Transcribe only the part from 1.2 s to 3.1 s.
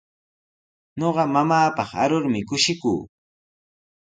mamaapaq arurmi kushikuu.